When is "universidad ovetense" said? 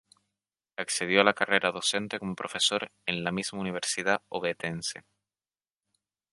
3.59-5.03